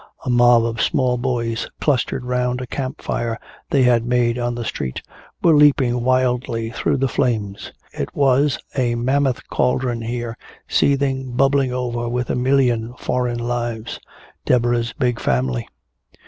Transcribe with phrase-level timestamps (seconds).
[0.25, 4.65] A mob of small boys, clustered 'round a "camp fire" they had made on the
[4.65, 4.99] street,
[5.43, 7.71] were leaping wildly through the flames.
[7.93, 10.35] It was a mammoth cauldron here,
[10.67, 13.99] seething, bubbling over with a million foreign lives.
[14.43, 15.67] Deborah's big family.